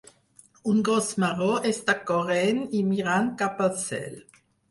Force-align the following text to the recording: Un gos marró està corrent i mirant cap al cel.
Un 0.69 0.79
gos 0.87 1.09
marró 1.23 1.49
està 1.73 1.95
corrent 2.09 2.63
i 2.79 2.83
mirant 2.89 3.31
cap 3.43 3.65
al 3.69 3.73
cel. 3.85 4.19